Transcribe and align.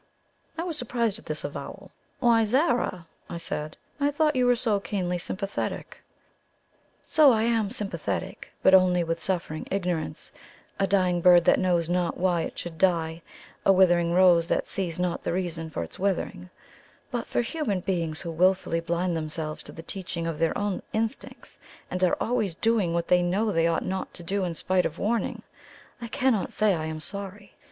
I 0.57 0.63
was 0.63 0.79
surprised 0.79 1.19
at 1.19 1.27
this 1.27 1.43
avowal. 1.43 1.91
"Why, 2.19 2.43
Zara," 2.43 3.05
I 3.29 3.37
said, 3.37 3.77
"I 3.99 4.09
thought 4.09 4.35
you 4.35 4.47
were 4.47 4.55
so 4.55 4.79
keenly 4.79 5.19
sympathetic?" 5.19 6.01
"So 7.03 7.31
I 7.31 7.43
am 7.43 7.69
sympathetic, 7.69 8.51
but 8.63 8.73
only 8.73 9.03
with 9.03 9.19
suffering 9.19 9.67
ignorance 9.69 10.31
a 10.79 10.87
dying 10.87 11.21
bird 11.21 11.45
that 11.45 11.59
knows 11.59 11.87
not 11.87 12.17
why 12.17 12.41
it 12.41 12.57
should 12.57 12.79
die 12.79 13.21
a 13.63 13.71
withering 13.71 14.11
rose 14.11 14.47
that 14.47 14.65
sees 14.65 14.99
not 14.99 15.21
the 15.21 15.33
reason 15.33 15.69
for 15.69 15.83
its 15.83 15.99
withering; 15.99 16.49
but 17.11 17.27
for 17.27 17.41
human 17.41 17.81
beings 17.81 18.21
who 18.21 18.31
wilfully 18.31 18.79
blind 18.79 19.15
themselves 19.15 19.61
to 19.65 19.71
the 19.71 19.83
teachings 19.83 20.27
of 20.27 20.39
their 20.39 20.57
own 20.57 20.81
instincts, 20.93 21.59
and 21.91 22.03
are 22.03 22.17
always 22.19 22.55
doing 22.55 22.91
what 22.95 23.07
they 23.07 23.21
know 23.21 23.51
they 23.51 23.67
ought 23.67 23.85
not 23.85 24.15
to 24.15 24.23
do 24.23 24.45
in 24.45 24.55
spite 24.55 24.87
of 24.87 24.97
warning, 24.97 25.43
I 26.01 26.07
cannot 26.07 26.51
say 26.51 26.73
I 26.73 26.85
am 26.85 26.99
sorry. 26.99 27.53